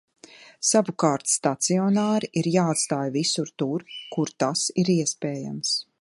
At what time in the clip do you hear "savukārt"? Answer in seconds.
0.69-1.29